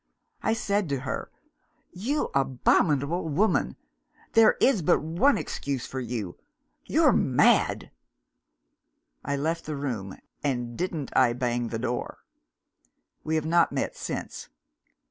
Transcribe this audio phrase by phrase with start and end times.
[0.41, 1.29] I said to her,
[1.93, 3.75] 'You abominable woman,
[4.33, 6.39] there is but one excuse for you
[6.87, 7.91] you're mad!'
[9.23, 12.25] I left the room and didn't I bang the door!
[13.23, 14.49] We have not met since.